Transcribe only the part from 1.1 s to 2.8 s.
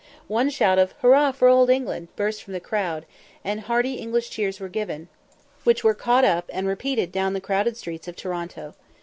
for Old England" burst from the